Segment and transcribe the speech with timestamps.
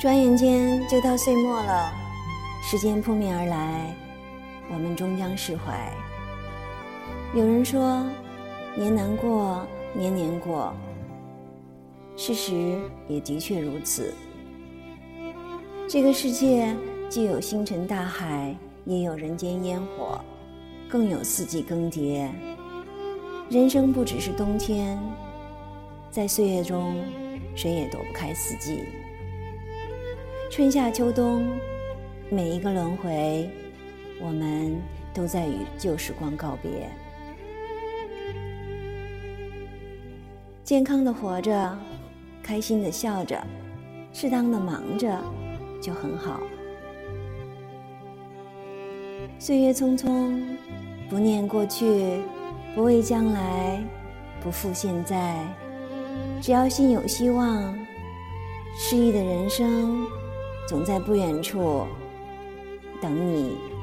[0.00, 1.92] 转眼间就到岁末了，
[2.62, 3.92] 时间扑面而来，
[4.72, 5.92] 我们终将释怀。
[7.34, 8.06] 有人说，
[8.76, 10.72] 年难过，年年过。
[12.16, 12.78] 事实
[13.08, 14.14] 也的确如此。
[15.88, 16.76] 这个世界
[17.08, 20.20] 既有星辰大海，也有人间烟火，
[20.88, 22.28] 更有四季更迭。
[23.50, 24.96] 人生不只是冬天，
[26.08, 26.94] 在岁月中，
[27.56, 28.84] 谁也躲不开四季。
[30.50, 31.46] 春夏秋冬，
[32.30, 33.48] 每一个轮回，
[34.18, 34.74] 我们
[35.12, 36.90] 都在与旧时光告别。
[40.64, 41.78] 健康的活着，
[42.42, 43.38] 开心的笑着，
[44.10, 45.22] 适当的忙着，
[45.82, 46.40] 就很好。
[49.38, 50.42] 岁月匆匆，
[51.10, 52.20] 不念过去，
[52.74, 53.84] 不畏将来，
[54.42, 55.36] 不负现在。
[56.40, 57.78] 只要心有希望，
[58.78, 60.06] 诗意的人生。
[60.68, 61.86] 总在不远处
[63.00, 63.77] 等你。